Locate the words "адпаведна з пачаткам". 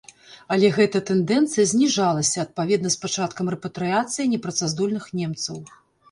2.43-3.51